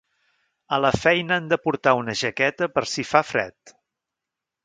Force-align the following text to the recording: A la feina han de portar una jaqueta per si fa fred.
A 0.77 0.79
la 0.85 0.89
feina 1.01 1.37
han 1.41 1.49
de 1.51 1.59
portar 1.65 1.93
una 2.01 2.17
jaqueta 2.23 2.69
per 2.77 2.85
si 2.95 3.07
fa 3.13 3.23
fred. 3.35 3.75